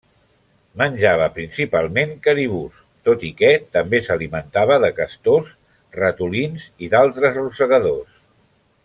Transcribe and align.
Menjava 0.81 1.25
principalment 1.35 2.15
caribús, 2.23 2.79
tot 3.09 3.25
i 3.29 3.31
que 3.41 3.51
també 3.77 4.01
s'alimentava 4.07 4.79
de 4.87 4.91
castors, 5.01 5.53
ratolins 6.01 6.65
i 6.87 6.91
d'altres 6.95 7.39
rosegadors. 7.43 8.19